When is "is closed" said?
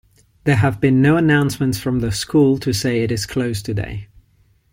3.11-3.67